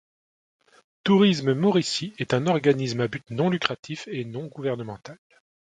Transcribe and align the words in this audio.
Tourisme 1.03 1.53
Mauricie 1.53 2.15
est 2.17 2.33
un 2.33 2.47
organisme 2.47 3.01
à 3.01 3.07
but 3.07 3.23
non 3.29 3.51
lucratif 3.51 4.07
et 4.11 4.25
non 4.25 4.47
gouvernemental. 4.47 5.19